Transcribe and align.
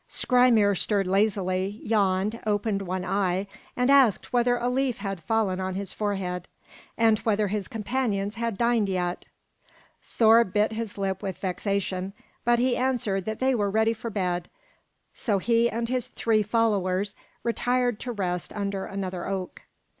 Skrymir 0.09 0.73
stirred 0.75 1.05
lazily, 1.05 1.79
yawned, 1.83 2.39
opened 2.47 2.81
one 2.81 3.05
eye, 3.05 3.45
and 3.77 3.91
asked 3.91 4.33
whether 4.33 4.57
a 4.57 4.67
leaf 4.67 4.97
had 4.97 5.21
fallen 5.21 5.59
on 5.59 5.75
his 5.75 5.93
forehead, 5.93 6.47
and 6.97 7.19
whether 7.19 7.49
his 7.49 7.67
companions 7.67 8.33
had 8.33 8.57
dined 8.57 8.89
yet. 8.89 9.27
Thor 10.01 10.43
bit 10.43 10.71
his 10.71 10.97
lip 10.97 11.21
with 11.21 11.37
vexation, 11.37 12.13
but 12.43 12.57
he 12.57 12.75
answered 12.75 13.25
that 13.25 13.39
they 13.39 13.53
were 13.53 13.69
ready 13.69 13.93
for 13.93 14.09
bed; 14.09 14.49
so 15.13 15.37
he 15.37 15.69
and 15.69 15.87
his 15.87 16.07
three 16.07 16.41
followers 16.41 17.13
retired 17.43 17.99
to 17.99 18.11
rest 18.11 18.51
under 18.53 18.85
another 18.85 19.27
oak. 19.27 19.61